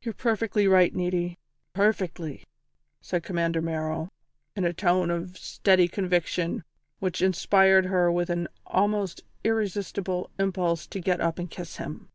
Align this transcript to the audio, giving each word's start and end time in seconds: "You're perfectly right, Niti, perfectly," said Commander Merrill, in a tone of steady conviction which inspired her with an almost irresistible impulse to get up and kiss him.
"You're 0.00 0.14
perfectly 0.14 0.68
right, 0.68 0.94
Niti, 0.94 1.40
perfectly," 1.72 2.44
said 3.00 3.24
Commander 3.24 3.60
Merrill, 3.60 4.10
in 4.54 4.64
a 4.64 4.72
tone 4.72 5.10
of 5.10 5.36
steady 5.36 5.88
conviction 5.88 6.62
which 7.00 7.20
inspired 7.20 7.86
her 7.86 8.12
with 8.12 8.30
an 8.30 8.46
almost 8.64 9.24
irresistible 9.42 10.30
impulse 10.38 10.86
to 10.86 11.00
get 11.00 11.20
up 11.20 11.40
and 11.40 11.50
kiss 11.50 11.78
him. 11.78 12.08